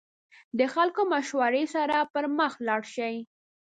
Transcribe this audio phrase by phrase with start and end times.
[0.59, 3.15] د خلکو مشورې سره پرمخ لاړ شئ.